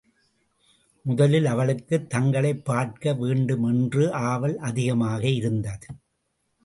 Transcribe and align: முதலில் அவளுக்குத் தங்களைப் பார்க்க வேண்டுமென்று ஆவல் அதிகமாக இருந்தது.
முதலில் 1.01 1.45
அவளுக்குத் 1.45 2.09
தங்களைப் 2.09 2.65
பார்க்க 2.65 3.13
வேண்டுமென்று 3.13 4.13
ஆவல் 4.13 4.57
அதிகமாக 4.57 5.27
இருந்தது. 5.27 5.87